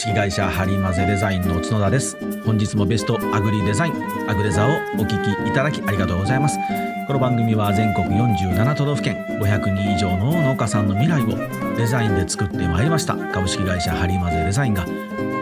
[0.00, 2.16] 株式会社ハリマゼデザインの角田です。
[2.46, 6.58] 本日もベストアグリデザインアグデザをお聞きいただきありがとうございます。
[7.06, 13.14] この番組は全国47都道府県500人以上の農家さんの未来をデザインで作ってまいりました。
[13.14, 14.86] 株式会社ハリマゼデザインが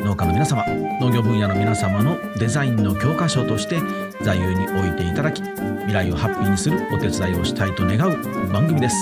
[0.05, 0.65] 農家の皆様
[1.01, 3.81] 農業分野の皆様のデザインの教科書として
[4.23, 8.97] 座右に置いていただき未来をハッピーにするお手伝いをしたいと願う番組です。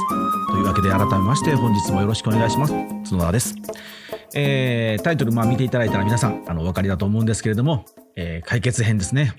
[0.51, 2.75] というわけで改めまして本日もよろしくお願いします。
[3.09, 3.55] 角田です、
[4.35, 7.85] えー、タイトルまあ見ていただいたら皆さんあのお分かりだと思うんですけれども、
[8.17, 9.35] えー、解決編ですね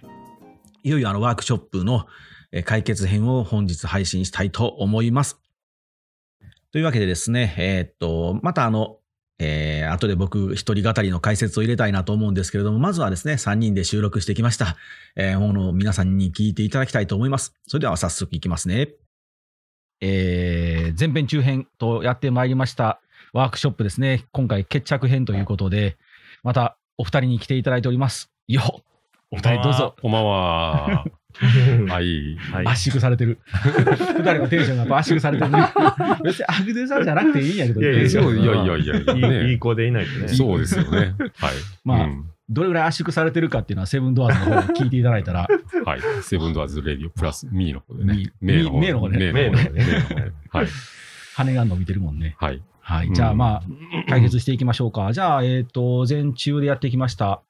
[0.84, 2.05] いよいよあのワークショップの
[2.64, 5.38] 解決編を本日配信したいと思います
[6.72, 8.98] というわけでですね、えー、っと、またあの、
[9.40, 14.76] えー、後で僕一人語りの解説を入れたいなと思うんですけれども、まずはですね、3人で収録してきました、
[15.16, 17.54] えー、ものを皆さんに聞いていただきたいと思います。
[17.67, 18.89] それでは早速いきますね。
[20.02, 23.02] えー、前編中編とやってまいりました
[23.33, 24.25] ワークショップですね。
[24.31, 25.97] 今回決着編ということで、
[26.44, 28.31] またお二人に来ていただいております。
[28.47, 28.61] よ
[29.31, 29.95] お二人どうぞ。
[30.02, 31.06] こんばんは。
[31.39, 32.38] はい。
[32.66, 33.39] 圧縮されてる。
[34.17, 35.59] 二人のテンションが圧縮されてるね。
[36.23, 37.81] 別にアグデザじゃなくていいんやけど。
[37.81, 40.28] いやいやいやいやいい いい子でいないとね。
[40.30, 40.98] そうですよね。
[40.98, 41.53] はい。
[41.83, 42.09] まあ、
[42.50, 45.48] どれぐらい圧縮されてるかっていうのはセブンドアーズの方を聞いていただいたら。
[45.86, 46.00] はい。
[46.22, 48.31] セブンドアーズレディオプラスミーの方でね。
[48.42, 48.94] ミーの方で。
[48.94, 49.17] の方で。
[49.17, 50.31] ミーの方で。
[50.50, 50.67] はい。
[51.36, 52.36] 羽が伸びてるもんね。
[52.39, 52.61] はい。
[52.88, 53.11] はい。
[53.11, 53.63] じゃあまあ、
[54.07, 55.11] 解決していきましょうか。
[55.11, 57.41] じゃあ、えっと、前中でやってきました。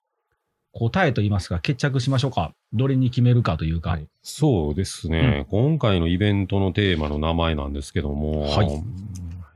[0.73, 2.53] 答えといいますか、決着しましょうか。
[2.73, 3.91] どれに決めるかというか。
[3.91, 8.83] はい、そうですね、うん、今回のイベントのテーマの名前なんですけども、はい、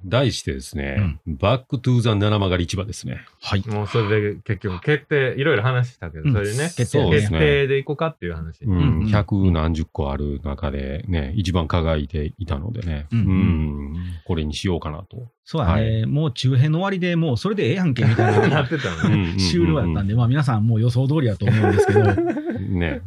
[0.05, 3.25] 題してですね、うん、 Back to the 七曲り市場ですね。
[3.41, 3.63] はい。
[3.67, 8.66] もうそれで結局決定、いろいろ話したけど、それでね、決定決定でいこうかっていう話。
[8.66, 9.08] うん。
[9.08, 13.95] 百何十個ある中でね、一番輝いていたのでね、うん、
[14.26, 15.30] これにしようかなと。
[15.43, 18.47] そうだね、もう中編の終わりでもうそれでええやんけみたいな。
[18.61, 19.36] なってたね。
[19.52, 22.03] 終了やったんで、まあ皆さんもう予想通りやと思うんですけど、
[22.70, 23.02] ね。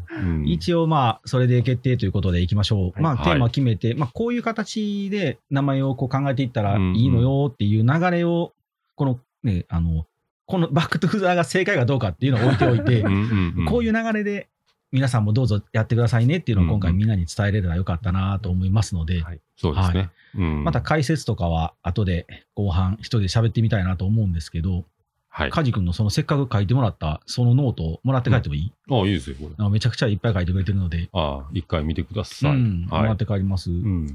[0.45, 3.01] 一応まあ、それで決定ということでいきましょう。
[3.01, 8.53] まあ、テーマ決めて、まあ、こういう形で名前をこう考えていったらいいのよっていう流れを、
[8.95, 10.07] このね、あの、
[10.47, 13.03] この Back to the が正解かどうかっていうのを置いておいて、
[13.67, 14.49] こういう流れで
[14.95, 24.85] 皆さんもどうぞやってくださいねっていうのを今回みんなに伝えれたらよかったなと思いますので、はい、そうですね、また解説とかは後で後半一人で喋ってみたいなと思うんですけど、
[25.37, 25.51] はい。
[25.51, 29.69] カジ君のそのせっかく書いてもらったそのノートをもらって帰ってもいい、うん、ああ、いいですよ、これ。
[29.69, 31.09] めちゃくちゃいっぱい書いてくれてるので。
[31.13, 32.53] ああ、一回見てください。
[32.53, 33.73] うん、はい、もらって帰ります。
[33.73, 34.07] うん。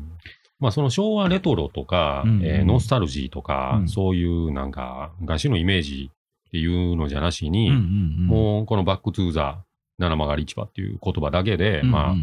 [0.61, 7.85] まあ、その昭和レトロとか、うんえー、ノスタルジーとか、うん、そういうなんか、昔のイメージっていうのじゃなしに、うんうんう
[8.23, 9.57] ん、もうこの Back to the
[9.97, 12.15] 七曲り市場っていう言葉だけで、うんうんうん、まあ、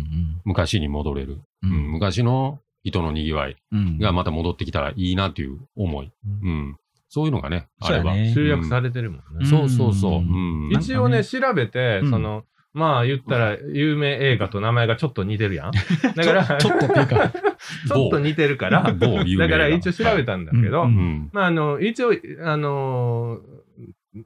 [0.46, 3.56] 昔に戻れる、うん、昔の人の賑わい
[4.00, 6.10] がまた戻ってきたらいいなっていう思い。
[6.42, 6.76] うん。
[7.08, 8.14] そういうのがね、あれば。
[8.14, 9.46] 集約されてるもんね。
[9.46, 10.22] そうそうそう。
[10.72, 12.44] 一応ね、調べて、その、
[12.76, 15.70] まあ言ったら有名映画と名前がちょっと似てるやん。
[16.14, 17.32] だから、ちょっとっていうか、
[17.88, 20.86] ちょっと似てるから、だから一応調べたんだけど、
[21.32, 22.12] まああの、一応、
[22.44, 23.40] あの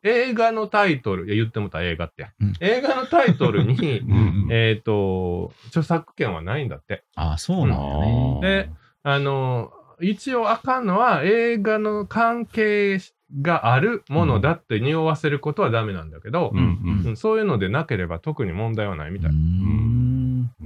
[0.03, 2.29] 映画のタイトル、いや言ってもた映画って、
[2.61, 4.03] 映画のタイトルに、
[4.51, 7.05] えっと、著作権はないんだって。
[7.15, 8.41] ああ、そうなんだね。
[8.41, 8.71] で、
[9.03, 12.99] あの一応あかんのは映画の関係
[13.41, 19.33] があるものだって匂わせることはダメなんだけど、うんうん、そういうのでなければ特に問題はないみたい。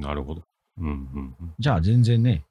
[0.01, 0.43] なるほど。
[0.79, 2.45] うんうんうん、じゃあ全然ね。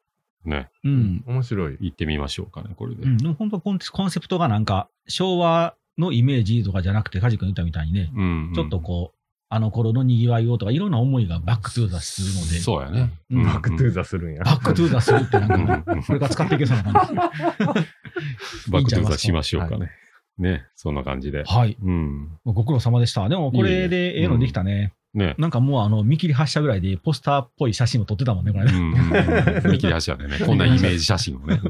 [0.45, 0.69] ね。
[0.83, 1.23] うん。
[1.25, 1.77] 面白い。
[1.79, 3.03] 行ってみましょうかね、これで。
[3.03, 9.17] うん、でも本当コンセプトがなんか、昭和のイメージとかじゃなくて、カジ君言ったみたいにね、うんうん、ちょっとこう、
[9.53, 12.59] あの頃の賑わいをとか、いろんな思いが Back to the するので。
[12.59, 13.11] そうやね。
[13.29, 14.41] うん、 Back to the するんや。
[14.43, 17.15] Back to the するってなんか、 これから使っていけそうな感じ。
[17.15, 19.91] Back to the しましょうかね。
[20.39, 21.43] ね、そんな感じで。
[21.45, 21.77] はい。
[21.79, 22.29] うん。
[22.45, 23.29] ご苦労様でした。
[23.29, 24.93] でも、これでええのできたね。
[25.13, 25.35] ね。
[25.37, 29.61] なんかもうあの、見切り発車ぐらいでポスターっぽい写真を撮ってたもんね、これね。
[29.69, 31.61] 見切り発車でね、こんなイメージ写真をね。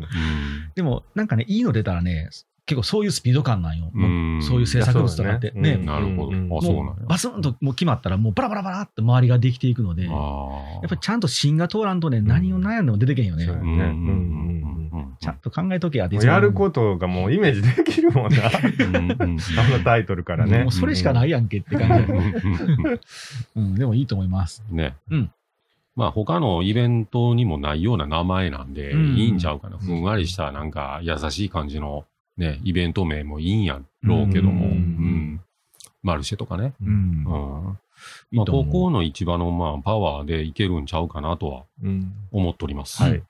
[0.75, 2.29] でも、なんかね、いいの出たらね、
[2.65, 3.91] 結構そういうスピード感なんよ。
[3.93, 5.51] うそういう制作物とかって。
[5.51, 5.75] ね。
[5.75, 6.57] なるほど。
[6.57, 7.07] あ、そう。
[7.07, 10.13] バスンともう決まったら、もうバラバラバラって周りができていくので、やっ
[10.87, 13.45] ぱりちゃんと芯が通らんとね、何を悩んでも出てけんよね。
[15.19, 16.17] ちゃんと考えとけやで。
[16.25, 18.45] やることがもうイメージできるもんな。
[18.45, 18.49] あ
[19.69, 20.63] のタイトルからね。
[20.63, 22.99] もうそれしかないやんけって感じ。
[23.55, 24.63] うん、でもいいと思います。
[24.69, 24.95] ね。
[25.09, 25.31] うん。
[25.95, 29.77] まあ他のイベントにもないような名前なんで、いいんちゃうかな。
[29.77, 32.05] ふんわりしたなんか優しい感じの
[32.37, 35.41] ね、イベント名もいいんやろうけども、うん、
[36.01, 36.73] マルシェとかね。
[36.81, 37.23] うん。
[38.31, 41.63] まあ、高校の市場のまあパワーでいけるんちゃうかなとは
[42.31, 43.01] 思っております。
[43.01, 43.23] はい。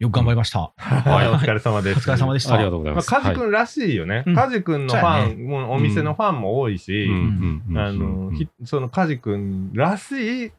[0.00, 0.04] はい。
[0.04, 0.72] よく頑張りました。
[0.78, 1.98] はい、お疲れ様です。
[1.98, 2.54] お疲れ様でした。
[2.54, 3.10] ありがとうございます。
[3.10, 4.24] カジ君らしいよね。
[4.34, 7.10] カジ君のファン、もうお店のファンも多いし、
[7.76, 8.32] あの、
[8.64, 10.52] そのカジ君らしい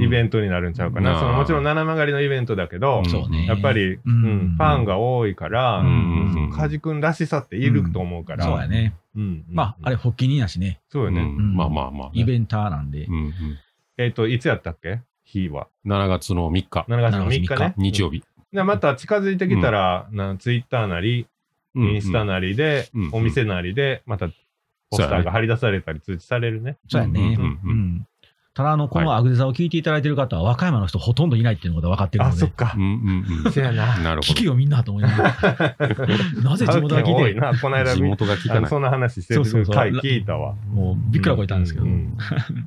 [0.00, 1.18] イベントになるんちゃうかな。
[1.18, 3.02] そのもちろん七曲がりのイベントだけど、
[3.46, 5.82] やっぱり、うん、ファンが多いから、
[6.54, 8.44] カジ君らしさっていると思うから。
[8.44, 8.94] そうやね。
[9.50, 10.80] まあ、あれ、発起人やしね。
[10.90, 11.22] そうよね。
[11.22, 12.10] まあまあまあ。
[12.12, 13.08] イベンターなんで。
[13.96, 15.00] えっと、いつやったっけ？
[15.24, 15.68] 日は。
[15.86, 16.84] 7月の3日。
[16.86, 17.74] 7月の3日ね。
[17.78, 18.22] 日曜日。
[18.54, 21.26] で、また近づいてきたら、なツイッターなり、
[21.74, 24.28] インスタなりで、お店なりで、また
[24.90, 26.78] ポスターが貼り出されたり通知されるね。
[26.88, 27.36] そうやね。
[27.38, 28.06] うん
[28.56, 32.36] ただ、あの、このアグデザを聞いていただいている方は、和歌山の人ほとんどいないっていうのが分かってるので。
[32.36, 32.72] あ、そっか。
[32.76, 33.52] うんうんうん。
[33.52, 33.98] そうやな。
[33.98, 34.32] なるほど。
[34.32, 35.76] 聞きよみんなと思いながら。
[36.40, 37.96] なぜ地元が聞いてるな、この間。
[37.96, 40.54] 地元が聞いたそんな話してる回聞いたわ。
[40.72, 41.86] もう、びっくらこいたんですけど。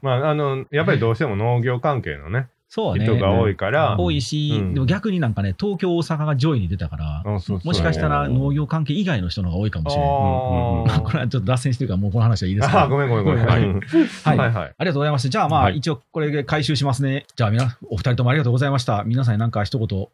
[0.01, 3.05] まあ、あの、やっぱりどうしても農業関係のね、そうね。
[3.05, 3.97] 人が多いから。
[3.97, 11.01] 多いし、うん、でも逆になんかね、東京、大阪が上位に出たから、そうそうもしかしたら農業関係以外の人の方が多いかもしれない。
[11.01, 13.45] これはちょっと脱線してるから、もうこの話はいいですかあ、ごめんごめんごめん。
[13.45, 13.65] はい。
[13.65, 14.73] はい、はい、はい。
[14.77, 15.29] ありがとうございました。
[15.29, 17.25] じゃあまあ、一応これで回収しますね。
[17.35, 19.03] じゃあみな、お二人ともありがとうございました。
[19.05, 20.07] 皆さんになんか一言、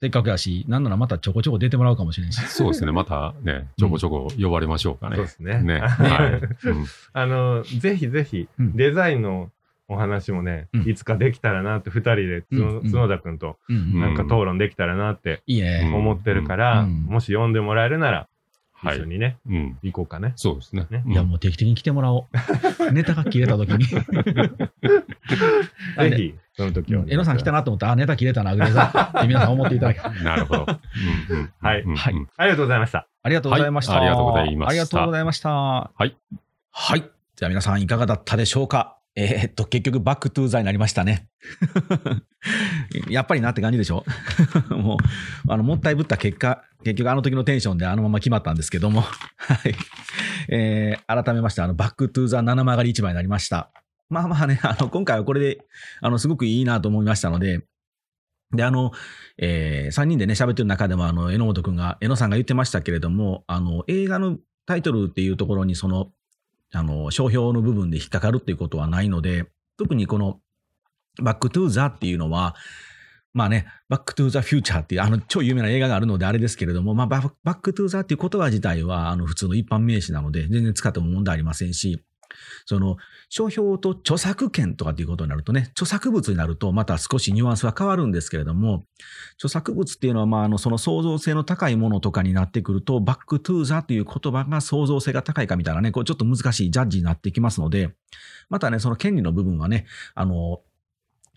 [0.00, 2.40] せっかくやし、なんならまたちょこちょこ出てもらうかもしれないし。
[2.48, 2.90] そうですね。
[2.90, 5.14] またね、ちょこちょこ呼ばれましょうかね。
[5.14, 5.62] そうですね。
[5.62, 5.78] ね。
[5.78, 6.40] はい。
[7.14, 9.50] あの、ぜひぜひ、デザインの
[9.88, 15.42] お話もね、いつかできたらなって、二人で角田君となんか討論できたらなって
[15.94, 18.28] 思ってるから、もし呼んでもらえるなら、
[18.84, 19.36] 一緒にね、
[19.82, 20.32] 行こうかね。
[20.34, 20.86] そうですね。
[21.06, 22.26] いや、もう定期的に来てもらお
[22.80, 22.90] う。
[22.92, 23.84] ネタが切れた時に。
[23.86, 23.96] ぜ
[26.16, 27.04] ひ、その時は。
[27.08, 28.80] 江野さん来たなと思ったら、あ、ネタ切れたな、ぐらいって
[29.28, 30.66] 皆さん思っていただけ なるほど。
[31.60, 31.84] はい。
[31.84, 32.14] はい。
[32.36, 33.06] ありがとうございました。
[33.22, 33.96] ありがとうございました。
[33.96, 34.68] ありがとうございました。
[34.70, 35.50] ありがとうございました。
[35.50, 36.16] はい。
[36.72, 37.04] はい。
[37.36, 38.96] じゃあ皆さんいかがだったでしょうか？
[39.14, 41.28] えー、っと、結局 Back to the になりましたね。
[43.10, 44.04] やっぱりなって感じでしょ？
[44.70, 49.74] もう、あの、もったいぶった結果、結局あの時のテンションであのまま決まったんですけども、はい。
[50.48, 53.70] えー、改めまして、あの、 Back to the 七曲がり市場になりました。
[54.08, 55.58] まあまあね、あの、今回はこれで、
[56.00, 57.60] あの、すごくいいなと思いましたので、
[58.54, 58.92] で、あの、
[59.38, 66.12] えー、3人でね、喋ってる中でも、あの、榎本くんが、榎野さんが言ってましたけれども、あの、映画のタイトルっていうところに、その、
[66.72, 69.46] あの、商標の部分で引っかかるっていうことはないので、
[69.78, 70.40] 特にこの
[71.20, 72.54] Back to the っていうのは、
[73.34, 82.02] まあね、バックトゥーザフューチャーっていうあの超有名な映画があるのであれですけれども、まあ Back to the っていう言葉自体はあの普通の一般名詞なので全然使っても問題ありませんし、
[82.66, 82.96] その
[83.34, 88.84] 商標と著作権とかっていうことになるとね、著作物になるとまた少しニュアンスは変わるんですけれども、
[89.36, 97.94] 著作物っていうのはまああのその創造性の高いものとかになってくると、 Back to the という言葉が創造性が高いかみたいなね、こうちょっと難しいジャッジになってきますので、
[98.50, 100.60] またね、その権利の部分はね、あの、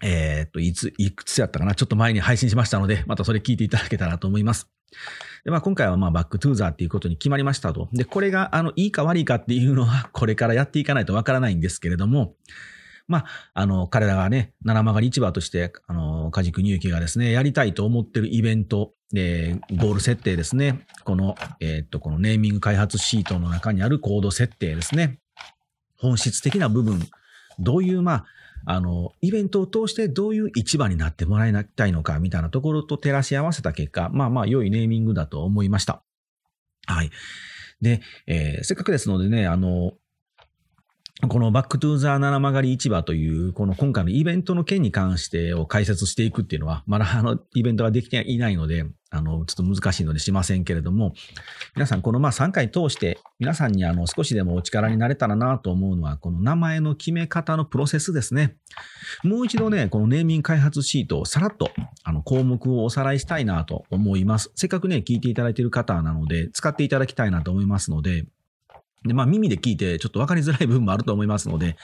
[0.04, 4.75] えー、っと、いつ、いくつやったかなちょっと前に配信しましたので、またそれ聞いていただけたらと思います。
[5.44, 7.88] で、まあ、今回はまあバックトゥーザっていうことに決まりましたと。
[7.94, 12.36] で、これがあのいいか悪いかっていうのは これからやっていかないとわからないんですけれども、
[13.08, 20.86] まあ、あの、彼らがね、七曲り市場として、あの、カジクニューキがですね、やりたいと思ってるイベント、で、ゴール設定ですね。
[21.04, 25.20] この、えー、っと、このネーミング開発シートの中にあるゴール設定ですね。
[25.98, 27.00] 本質的な部分、
[27.60, 28.26] どういう、まあ、
[28.66, 36.04] あの、イベントを通してどういう市場になってもらいたいのかみたいなところと照らし合わせた結果、まあまあ良いネーミングだと思いました。
[36.88, 37.12] はい。
[37.82, 39.94] で、えー、せっかくですのでね、あの、
[41.28, 51.14] このバックトゥーザー七曲り市場という、この今回のイベントの件に関してを解説していくっていうのは、まだあの、イベントができていないので、あの、ちょっと難しいのでしませんけれども、
[51.76, 58.58] 皆さんこのまあ3回通して、皆さんにあの、少しでもお力になれたらなと思うのは、この名前の決め方のプロセスですね。
[59.24, 61.72] もう一度ね、このネーミング開発シートをさらっと、
[62.04, 64.52] あの、項目をおさらいしたいなと思います。
[64.56, 68.26] せっかくね、聞いていただいている方なので、使っていただきたいなと思いますので、
[69.06, 71.78] で、まあ耳で聞いてちょっと分かりづらい部分もあると思いますので、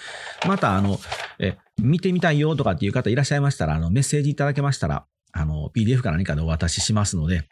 [0.48, 1.00] またあの、
[1.40, 7.48] え、見てみたいよとかっていう方いらっしゃいましたら、あの、メッセージいただけましたら、あの、PDF か何かでお渡ししますので、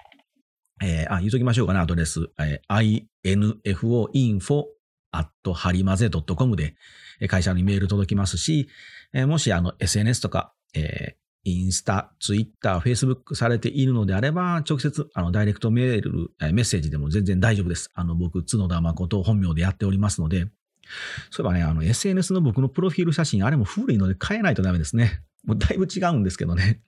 [0.82, 4.66] えー、あ、言うときましょうかね、アドレス、えー、info.info
[5.12, 6.76] アットハリマゼ .com で
[7.28, 8.70] 会社にメール届きますし、
[9.14, 11.16] えー、もしあの SNS とか、え、
[11.50, 17.90] インスタ、ツイッター、フェイスブックされているのであれば、直接、あの、ダイレクトメール、メッセージでも全然大丈夫です。
[17.94, 20.48] あの、僕、角田誠本名でやっておりますので、
[21.30, 25.22] そういえばね、あの、SNS の僕のプロフィール写真、あれも古いので変えないとダメですね。
[25.46, 26.82] もうだいぶ違うんですけどね。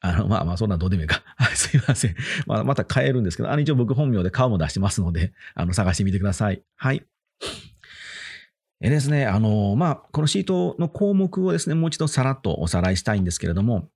[0.00, 1.22] あの、まあまあ、そんなどうでもいいか。
[1.54, 2.14] すいません。
[2.46, 6.62] まあ、また変えるんですけど、あの、一応僕本名で顔も出してますので、あの、探してみてください。
[6.76, 7.04] はい。
[8.80, 13.88] えですね、あの、まあ、このシートの項目をですね、もう一度さらっとおさらいしたいんですけれども、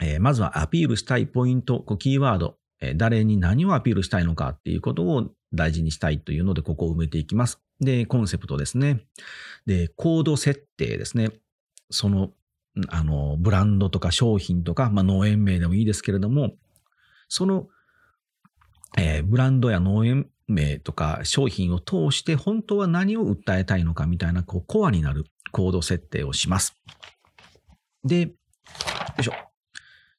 [0.00, 7.60] えー、まずはアピールしたいポイント、こうキーワード、えー、誰に何をアピールしたいのかっていうことを大事にしたいというので、ここを埋めていきます。
[7.80, 9.04] で、コンセプトですね。
[9.66, 11.30] で、コード設定ですね。
[11.90, 12.30] その、
[12.88, 16.54] あの、ブランドとか商品とか、まあ、農園名でもいいですけれども、
[17.28, 17.68] その、
[18.98, 26.74] えー、ブランドや農園名とか商品を通して本当は何を訴えたいのかみたいなこうコアになるコード設定をします。
[28.04, 28.28] で、よ
[29.18, 29.32] いしょ。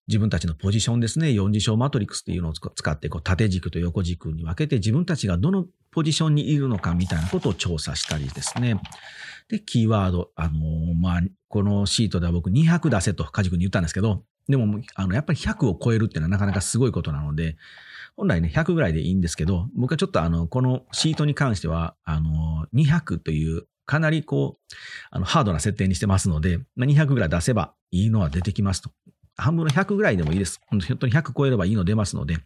[0.08, 8.80] 自分たちのポジションですね、四次章マトリックスっていうのを使ってこう縦軸と横軸に分けて自分たちがどのポジションにいるのかみたいなことを調査したりですね。
[9.50, 17.56] で、キーワード、あのー、まあ、このシートでは僕200出せと梶君に言ったんですけど、でも、あの、やっぱり100を超えるっていうのはなかなかすごいことなので、
[18.16, 24.76] 本来ね、100ぐらいでいいんですけど、僕はちょっとあの、このシートに関しては、あの、200というかなりこう、
[25.10, 28.92] あの、ハードな設定にしてますので、まあ、200ぐらい出せばいいのは出てきますと。
[29.36, 30.60] 半分の100ぐらいでもいいです。
[30.68, 32.38] 本当に100超えればいいの出ますので、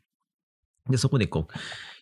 [0.89, 1.53] で、そこでこう、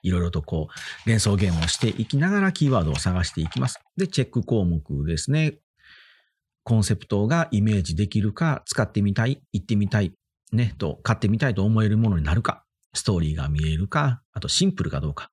[0.04, 0.68] いろいろとこ
[1.06, 3.80] う、連想ゲームをしていきながらキーワードを探していきます。
[3.98, 5.60] で、チェック項目ですね。
[6.64, 10.14] コンセプトがイメージできるか、使ってみたい、行ってみたい、
[10.52, 15.32] ね、と、買ってみたいと思えるものになるか、ストーリーが見えるか、あとシンプルかどうか、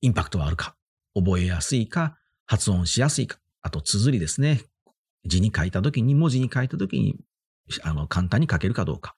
[0.00, 0.76] インパクトはあるか、
[1.14, 4.62] 覚えやすいか、発音しやすいか、あと綴りですね。
[5.24, 7.16] 字に書いたときに、文字に書いたときに、
[7.82, 9.16] あの、簡単に書けるかどうか。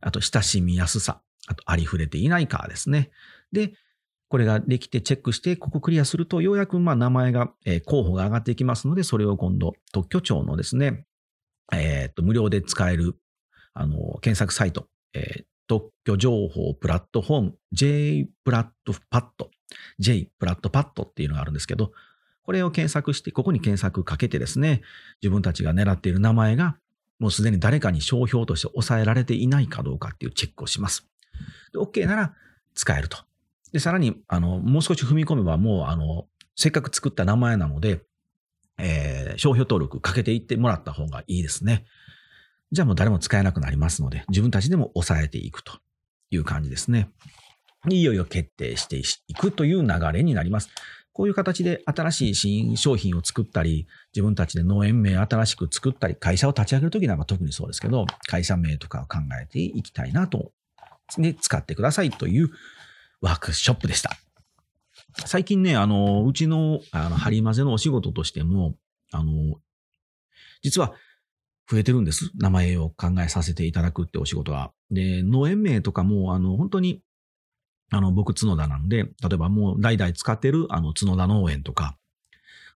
[0.00, 1.22] あと、親しみやすさ。
[1.46, 3.10] あと、ありふれていないかですね。
[3.52, 3.72] で、
[4.28, 11.06] これができてチェックして、ここクリアすると、ようやくまあ名前が、えー、候補が上がっていきますので、それを今度、特許庁のですね、
[11.72, 13.16] えっ、と、無料で使える、
[13.72, 19.50] あの、検索サイト、えー、特許情報プラットフォーム、J プラットパッド、
[19.98, 21.92] J プラットパッドっていうのがあるんですけど、
[22.42, 24.82] これを検索して、ここに検索かけてですね、
[25.20, 26.76] 自分たちが狙っている名前が、
[27.18, 31.08] もうすでに誰かに商標として抑えられていないかどうかっていうチェックをします。
[31.72, 32.34] で、OK なら
[32.74, 33.18] 使えると。
[33.72, 38.02] で、さらに、あの、もう少し踏み込めば、もう、あの、せっかく作った名前なので、
[38.78, 41.84] えー、商標登録かけていってもらった方がいいですね。
[42.72, 45.72] じゃあもう誰も使えなくなりますので、自分たちでも抑えていくと
[46.30, 47.10] いう感じですね。
[47.88, 48.96] いよいよ決定して
[49.28, 50.70] いくという流れになります。
[51.12, 60.52] こういう形で新しい新商品を作ったり、自分たちで農園名新しく作ったり、会社を立ち上げるときなんか特にそうですけど、会社名とかを考えていきたいなと
[61.16, 62.50] で、使ってくださいという
[63.20, 64.10] ワークショップでした。
[65.24, 68.74] 最近ね、あの、うちの、あの、針混ぜのお仕事としても、
[69.12, 69.56] あの、
[70.62, 70.94] 実は
[71.70, 72.30] 増えてるんです。
[72.36, 74.72] 名前を考えさせていただくってお仕事は。
[74.90, 77.02] で、農園名とかも、あの、本当に、
[77.90, 81.96] あの、僕、角田なんで、例えばもう代々使ってる、あの、角田農園とか、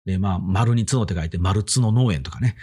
[0.06, 2.56] で、まあ、丸に角って書いて、丸角農園とかね、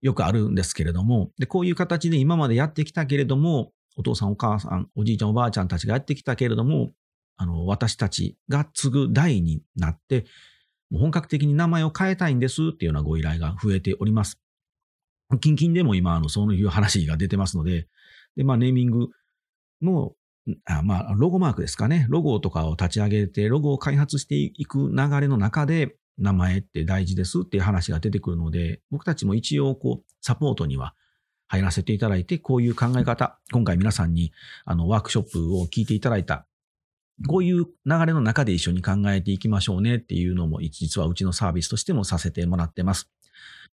[0.00, 6.92] よくあるんですけれども、で、こういう形で今までやってきたけれども、お父さんお母さん、おじいちゃんおばあちゃんたちがやってきたけれども、
[7.36, 10.26] あの、私たちが継ぐ代になって、
[10.90, 14.38] もう本格的に名前を変えたいんですっていうようなご依頼が増えております。
[15.40, 17.88] 近々でも今、あの、そういう話が出てますので、
[18.36, 19.08] で、まあ、ネーミング
[19.82, 20.12] の、
[20.64, 22.06] あまあ、ロゴマークですかね。
[22.08, 30.94] ロゴとかを立ち上げて、ロゴを開発していく流れの中で、名前って大事ですっていう話が出てくるので、僕たちも一応、こう、サポートには
[31.48, 34.32] 入らせていただいて、こういう考え方、今回皆さんに
[34.64, 36.46] あのワークショップを聞いていただいた、
[37.28, 37.70] こういう流
[38.06, 43.10] れの中で一緒に考えていきましょうねっていうのも、実はうちのサービスとしてもさせてもらってます。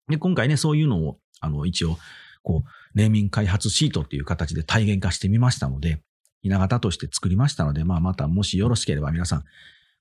[0.08, 1.98] で今回ね、そういうのを、あの、一応、
[2.42, 6.00] こう、ネーミング開発シートっていう形で体現化してみましたので、
[6.42, 9.44] ひな形として作りましたので、まあ、またもしよろしければ皆さん、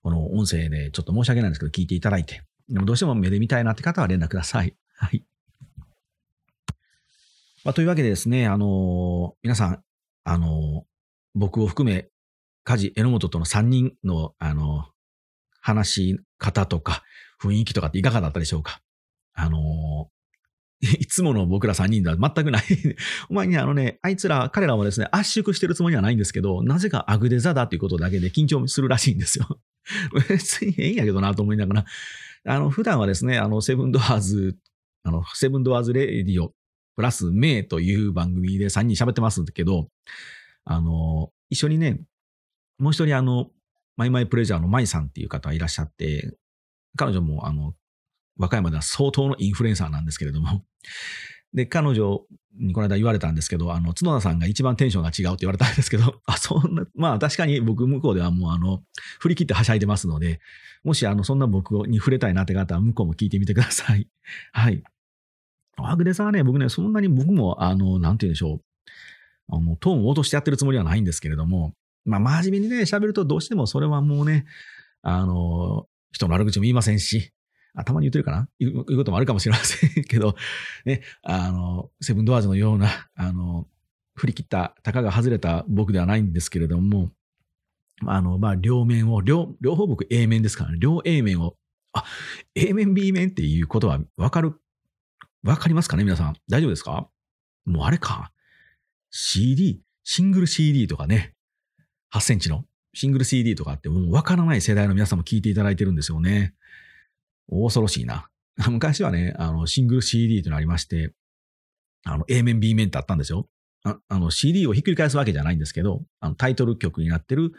[0.03, 4.75] この音声でちょっと申し訳ないんですけど、聞いていただいて、でもどうしても目で見たいなって方は連絡ください。
[4.95, 5.23] はい。
[7.63, 9.83] まあ、というわけでですね、あのー、皆さん、
[10.23, 10.85] あのー、
[11.33, 12.09] 僕を含め、
[12.63, 14.85] 梶榎本との3人の、あのー、
[15.61, 17.03] 話し方とか、
[17.41, 18.84] 雰囲気とかっていかがだったでしょうか？
[19.35, 20.09] あの
[20.99, 22.63] いつもの僕ら3人では全くない
[23.29, 29.59] お前にあのね、あいつら、彼らはですね、圧縮してるつもりはないんですけど、なぜかアグデザだっていうことだけで緊張するらしいんですよ。
[30.29, 31.85] 別にええんやけどなと思いながら、
[32.47, 34.57] あの、普段はですね、あの、セブンドアーズ、
[35.03, 36.53] あの、セブンドアーズレディオ
[36.95, 39.89] プラス、メイという番組で3人喋ってますけど、
[40.65, 42.01] あの、一緒にね、
[42.79, 43.51] もう一人あの、
[43.97, 46.35] マイマイプレジャーのマイさんっていう方がいらっしゃって、
[46.97, 47.73] 彼女もあの、
[48.37, 50.63] 和歌山では相当のインフルエンサーなんですけれども、
[51.53, 52.21] で、彼女
[52.59, 58.83] にこの間言われたんですけど、あの、角田さんが一番テンションが違うって言われたんですけど、あ、そんな、まあ確かに僕向こうではもうあの、
[59.19, 60.39] 振り切ってはしゃいでますので、
[60.83, 64.07] もしあの、そんな僕に触れたいなって方は向こうも聞いてみてください。
[64.51, 64.83] はい。
[65.77, 68.61] アグデザはね、僕ね、そんなに僕も、あの、なんて言うんでしょう。
[69.49, 71.73] あの、トーンを落としてやってるつもりはないんですけれども、
[72.05, 74.45] まあ、真面目にね、喋るとどうしてもそれはもうね、
[75.01, 77.31] あの、人の悪口も言いませんし、
[77.83, 78.47] たまに言ってるかな？
[78.59, 80.35] 言うこともあるかもしれませんけど、
[80.85, 83.67] ね、あの、セブンドアーズのような、あの、
[84.15, 87.11] 振り切った、たかが外れた僕ではないんですけれども、
[88.05, 91.55] あの、まあ、両面を、両、両方僕 A 面ですからね、両 A 面を、
[91.93, 92.03] あ、
[92.55, 94.53] A 面 B 面っていうことはわかる、
[95.43, 96.35] わかりますかね皆さん？
[96.49, 97.09] 大丈夫ですか？
[97.65, 98.31] もうあれか。
[99.11, 101.35] CD、シングル CD とかね、
[102.13, 106.53] 8センチのシングル CD とかってもうわからない世代の皆さんも聞いていただいてるんですよね。
[107.49, 108.29] 恐ろしいな。
[108.69, 111.13] 昔はね、あの、シングル CD というのありまして、
[112.03, 113.49] あの、A 面、B 面ってあったんですよ。
[113.83, 117.53] ああの、CD をひっくり返すわけじゃないんですけど、あの、タイトル曲になってる、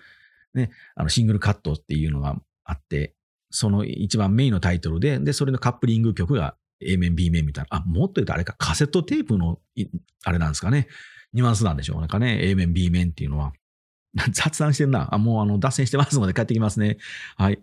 [0.55, 3.14] ね、あの、シングルカットっていうのがあって、
[3.50, 7.78] その一番メインのタイトルで、で、それのカップリング曲が A 面、B 面みたいな。
[7.78, 9.61] あ、もっと言うとあれか、カセットテープの、
[10.25, 10.88] あれなんですかね。
[11.33, 12.38] ニュアンスなんでしょうなんかね。
[12.43, 13.52] A 面、B 面っていうのは。
[14.33, 15.14] 雑談してるな。
[15.14, 16.99] あ、もうあの、脱線してますので帰ってきますね。
[17.37, 17.61] はい。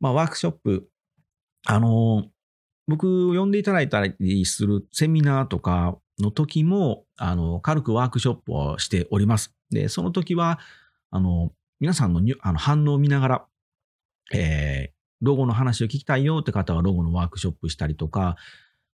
[0.00, 0.88] まあ、ワークショップ。
[1.66, 2.24] あの、
[2.88, 9.54] 僕を、呼んでいただいたりするセミナーとかの時も、あの、軽くワークショップをしております。
[9.70, 10.60] で、その時は、
[11.10, 13.46] あの、皆さんのあの反応を見ながら、
[14.32, 18.36] えー、ロゴの話を聞きたいよって方はロゴのワークショップしたりとか、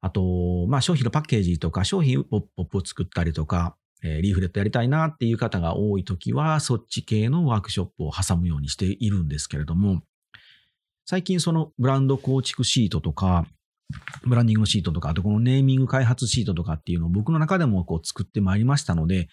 [0.01, 10.03] あと、まあ、商品のパッケージとか、商品ポップを作ったりとか、えー、リーフレットやりたいなっていう方が多いときは、そっち系のワークショップを挟むようにしているんですけれども、
[11.11, 13.45] 最近そのブランド構築シートとか、
[14.23, 19.27] ブランディングシートとか、あとこのネーミング開発シートとかっていうのを僕の中でもこう作ってまいりましたので、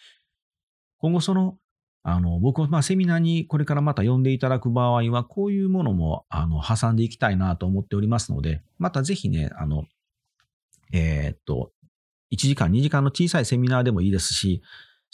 [0.98, 1.60] 今後その
[2.01, 9.86] あの、僕はまあセミナーにこれからまた呼んでいただく場合は、こういうものも、あの、挟んでいきたいなと思っておりますので、またぜひね、あの、
[10.91, 11.73] えー、っと、
[12.32, 14.63] 1時間、2時間の小さいセミナーでもいいですし、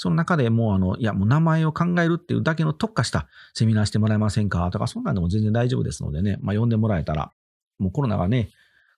[0.03, 4.69] その中でもうあの、いや、もう名前を考えるっていうだけの特化したセミナーしてもらえませんか？
[4.69, 7.31] とか、そんなんでも全然大丈夫ですのでね、まあ呼んでもらえたら、
[7.79, 8.49] もうコロナがね、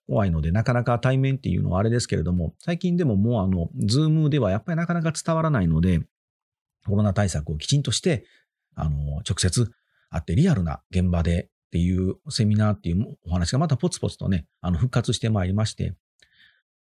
[0.07, 6.01] 怖いので、なかなか対面っていうのはあれですけれども、最近でももうあの、ズームではやっぱりなかなか伝わらないので、
[6.87, 8.25] コロナ対策をきちんとして、
[8.73, 9.71] あの、直接
[10.09, 15.93] 会ってリアルな現場でっていうセミナーっていうお話がまたポツポツとね、あの、復活してまいりまして、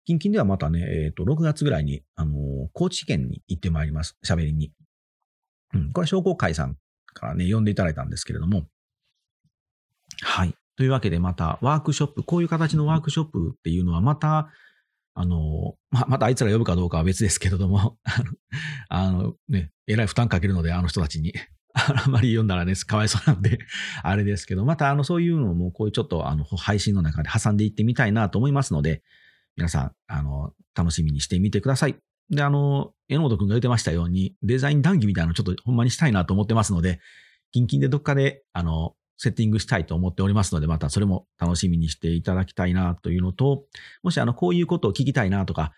[0.07, 4.19] 近々ではまたね、えっ、ー、と、6月ぐらいに、あの、高知県に行ってまいります。
[4.25, 4.73] 喋りに。
[5.73, 6.77] うん、これは商工会さん
[7.15, 8.67] からね、呼んでいただいたんですけれども。
[10.23, 10.55] はい。
[10.77, 14.51] というわけで、またワークショップ、こういう形のワークショップっていうのはまた、
[15.15, 17.97] あの、ま、またあいつら呼ぶかどうかは別ですけれども、
[18.89, 21.33] あの、ね、えらい負担かけるので、あの人たちに。
[21.75, 23.59] あんまり読んだらね、かわいそうなんで、
[24.03, 29.03] あれですけど、またあの、そういうのも、こういうちょっと、あの、配信の中で挟んでいってみたいなと思いますので、
[29.57, 31.97] 皆さん、あの、楽しみにしてみてください。
[32.31, 37.01] で、あの、榎本くんが言ってましたように、デザイン談義みたいなのちょっとほんまにしたいなと思ってますので、
[37.53, 43.65] 近々でどっかで、あの、セッティングしたいと思っておりますので、またそれも楽しみにしていただきたいなというのと、
[44.03, 45.73] もしあの、こういうことを聞きたいなとか、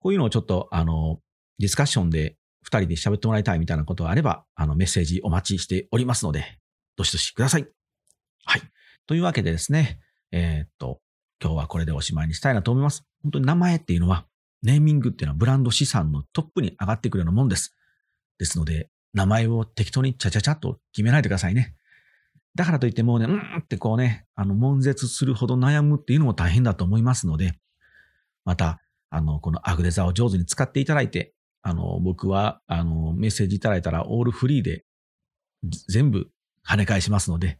[0.00, 1.20] こういうのをちょっと、あの、
[1.58, 6.58] ディスカッションで二人で喋ってもらいたいみたいなことがあれば、あの、メッセージお待ちしておりますので、
[6.96, 7.68] どしどしください。
[8.46, 8.62] はい。
[9.06, 10.00] というわけでですね、
[10.32, 11.00] えー、っと、
[11.42, 13.09] 今日はこれでおしまいにしたいなと思います。
[13.22, 14.26] 本当に名前っていうのは、
[14.62, 17.74] ネーミングっていうのはブランド資産のトップに上がってくるようなもんです。
[18.38, 21.74] ですので、名前を適当にちゃちゃちゃっと決めないでくださいね。
[22.54, 27.58] だからといってもうね、うんってこうね、あの、悶絶するほど悩むっていうのも大変だと思いますので、
[28.44, 28.80] また、
[29.10, 34.84] あの、このアグレザーを上手に使っていただいて、あの、僕は、あの、メッセージいただいたらオールフリーで
[35.88, 36.30] 全部
[36.66, 37.58] 跳ね返しますので、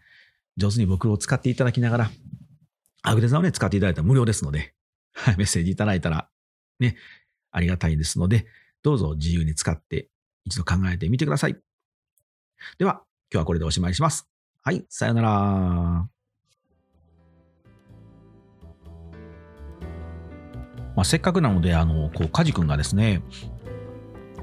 [0.57, 2.11] 上手に僕を使っていただきながら、
[3.03, 4.75] アグレザーをね、使っていただいたら無料ですので、
[5.37, 6.29] メッセージいただいたら、
[6.79, 6.97] ね、
[7.51, 8.47] ありがたいですので、
[8.83, 10.09] どうぞ自由に使って
[10.45, 11.61] 一度考えてみてください。
[12.79, 14.29] では、今日はこれでおしまいします。
[14.63, 16.09] はい、さよなら。
[20.97, 23.23] まあ、せっかくなので、あの、こう、カジ君がですね、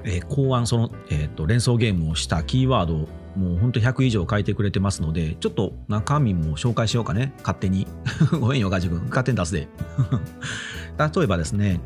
[0.08, 7.34] えー、考案、その、え、ー、と、連想ゲームをしたキーワードを、もうほんと100以上書いてくれてますので、ちょっと中身も紹介しようかね。
[7.40, 7.86] 勝手に。
[8.40, 9.02] ごめんよ、カジ君。
[9.10, 9.68] 勝手に出すで。
[10.98, 11.82] 例えばですね、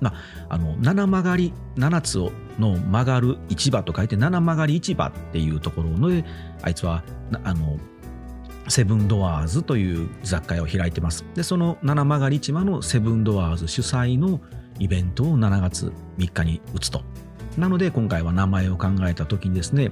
[0.00, 0.14] ま
[0.48, 6.22] あ、の七曲がり7つをの曲がる市場と書いて七曲がり市場っていうところの
[6.62, 7.02] あいつは
[7.44, 7.78] あの
[8.68, 14.40] セブンドアーズという雑貨屋を開いてますでその七曲がり市場のセブンドアーズ主催の
[14.78, 17.02] イベントを7月3日に打つと
[17.56, 19.90] なので今回は名前を考えた時にですね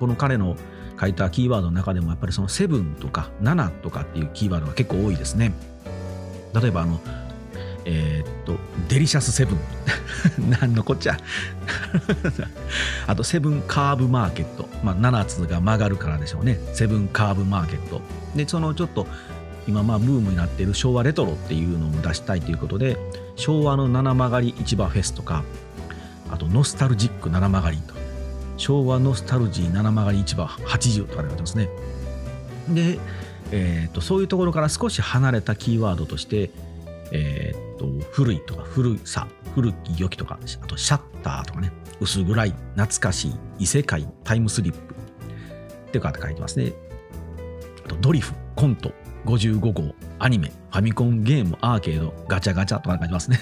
[0.00, 0.56] この彼の
[1.00, 5.52] 書いたキーワードの中でもやっぱりそのセブンとか7とかっていうキーワードが結構多いですね
[6.54, 7.00] 例えばあの
[7.86, 8.56] えー、っと、
[8.88, 9.58] デリシャスセブン。
[10.50, 11.18] なんのこっちゃ。
[13.06, 14.68] あと、セブンカーブマーケット。
[14.82, 16.58] まあ、7つが曲がるからでしょうね。
[16.72, 18.00] セブンカーブマーケット。
[18.34, 19.06] で、そのちょっと、
[19.66, 22.98] 今まあブームになっている昭和レトロっていうのを出したいということで、
[23.36, 25.42] 昭和の七曲り市場フェスとか、
[26.30, 27.94] あとノスタルジック七曲りと、
[28.56, 31.68] 昭和ノスタルジー七曲り市場80とかで書いてますね。
[32.68, 32.98] で、
[33.52, 36.50] えーと、そういうところから少し離れたキーワードとして、
[37.12, 41.72] えーと、古いとか古さ古き良きとかあとシャッターとかね。
[42.00, 44.94] 薄暗い懐かしい異世界タイムスリップ
[45.88, 46.72] ってかって書いてますね。
[47.84, 48.92] あとドリフコント
[49.26, 53.38] 55号アニメファミコンゲームアーケードガチャガチャとか書いてますね。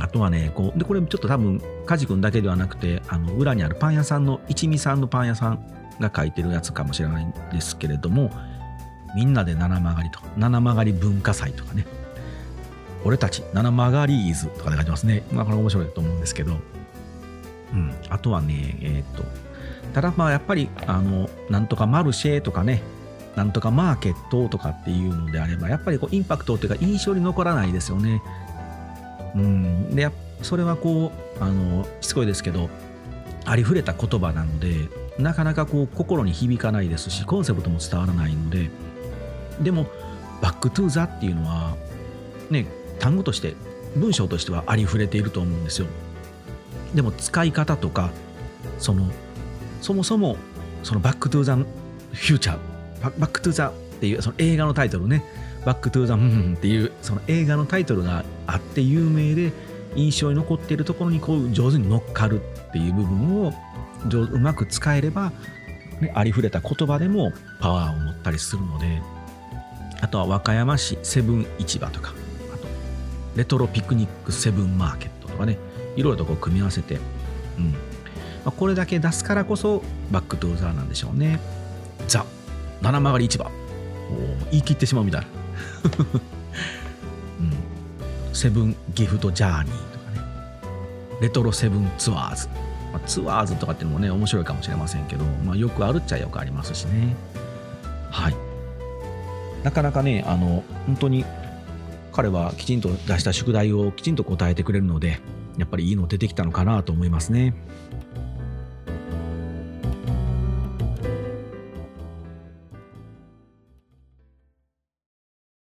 [0.00, 8.30] あとはねこうでこれちょっと多分カジ君だけではなくてあの裏にあるパン屋さんの一味さんのパン屋さんが書いてるやつかもしれないんですけれども
[9.14, 11.86] みんなで七曲りと七曲り文化祭とかね。
[13.04, 15.22] 俺たち七曲りーズとかで書いてますね。
[15.32, 16.58] まあこれ面白いと思うんですけど。
[17.72, 17.94] うん。
[18.08, 19.24] あとはねえっ、と
[19.94, 22.82] ただまあやっぱりあのなんとかマルシェとかね
[23.36, 28.22] なんとかマーケットとかっていうのであればやっぱりこうインパクトっていうか印象に残らないですよね。
[29.34, 29.94] うん。
[29.94, 30.10] で
[30.42, 32.70] それはこうあのしつこいですけど
[33.44, 34.88] ありふれた言葉なので
[35.18, 38.70] なかなかこう心に響かないですしコンセプトも伝わらないので
[39.60, 39.86] でも
[40.40, 41.76] バックトゥザっていうのは
[42.50, 42.66] ね
[42.98, 43.54] 単語として
[43.96, 45.88] 文章としてはありふれていると思うんですよ。
[46.94, 48.10] でも使い方とか
[48.78, 49.10] その
[49.80, 50.36] そもそも
[50.82, 52.58] そのバックトゥザフューチャー
[53.18, 55.24] バックトゥザっていうその映画のタイトルね。
[55.64, 59.52] バックトゥーザっていうその映画のタイトルがあって有名で
[59.96, 63.52] 印象に残っているところにこう上手に乗っかるっていう部分を
[64.10, 65.32] うまく使えれば、
[66.00, 69.02] ね、ありふれた言葉でもパワーを持ったりするので
[70.00, 72.14] あとは和歌山市セブン市場とか
[72.54, 72.66] あと
[73.36, 75.58] レトロピクニックセブンマーケットとかね
[75.96, 76.98] いろいろとこう組み合わせて、
[77.58, 77.72] うん。
[77.72, 77.76] ま
[78.46, 81.40] あ、これだけ出すからこそバックトゥーザーなんでしょうね。
[82.08, 82.24] ザ
[82.80, 83.50] 七曲り市場。
[84.50, 85.20] 言い切ってしまうみたい。
[85.20, 85.26] な、
[87.40, 90.20] うん、セブンギフトジャーニーとかね。
[91.20, 92.48] レトロセブンツアーズ。
[92.92, 97.14] まあ、ツアーズとかっていうのもね面白いかもしれませんけど、まあ、よくあるっちゃよくありますしね。
[98.10, 98.36] はい。
[99.62, 101.24] なかなかねあの本当に
[102.12, 105.20] 彼はきちんと出した宿題をきちんと答えてくれるので
[105.58, 107.54] やっぱりいいの出てきたのかなと思いますね。